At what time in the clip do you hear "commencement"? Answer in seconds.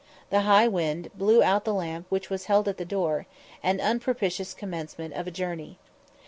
4.55-5.13